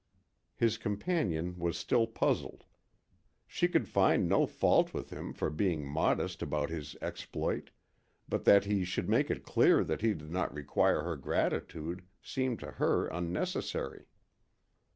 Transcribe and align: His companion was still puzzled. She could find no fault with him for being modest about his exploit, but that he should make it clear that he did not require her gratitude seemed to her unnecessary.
His 0.55 0.79
companion 0.79 1.59
was 1.59 1.77
still 1.77 2.07
puzzled. 2.07 2.63
She 3.45 3.67
could 3.67 3.87
find 3.87 4.27
no 4.27 4.47
fault 4.47 4.95
with 4.95 5.11
him 5.11 5.31
for 5.31 5.51
being 5.51 5.87
modest 5.87 6.41
about 6.41 6.71
his 6.71 6.95
exploit, 7.03 7.69
but 8.27 8.43
that 8.45 8.65
he 8.65 8.83
should 8.83 9.07
make 9.07 9.29
it 9.29 9.43
clear 9.43 9.83
that 9.83 10.01
he 10.01 10.15
did 10.15 10.31
not 10.31 10.55
require 10.55 11.03
her 11.03 11.15
gratitude 11.17 12.03
seemed 12.19 12.57
to 12.61 12.71
her 12.81 13.09
unnecessary. 13.09 14.07